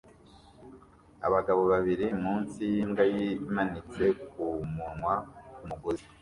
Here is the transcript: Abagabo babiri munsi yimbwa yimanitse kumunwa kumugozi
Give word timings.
Abagabo 1.27 1.61
babiri 1.71 2.05
munsi 2.23 2.59
yimbwa 2.73 3.03
yimanitse 3.13 4.03
kumunwa 4.29 5.13
kumugozi 5.55 6.05